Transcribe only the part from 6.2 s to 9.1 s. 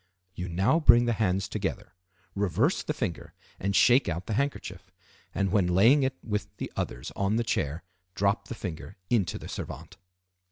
with the others on the chair, drop the finger